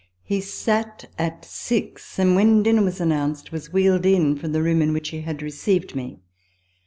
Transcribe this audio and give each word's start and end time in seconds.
He 0.23 0.41
sat 0.41 1.05
at 1.19 1.45
six; 1.45 2.17
and 2.17 2.35
when 2.35 2.63
dinner 2.63 2.81
was 2.81 2.99
announced, 2.99 3.51
was 3.51 3.71
wheeled 3.71 4.03
in 4.03 4.35
from 4.35 4.51
the 4.51 4.63
room 4.63 4.81
in 4.81 4.93
which 4.93 5.09
he 5.09 5.21
had 5.21 5.43
received 5.43 5.95
me. 5.95 6.17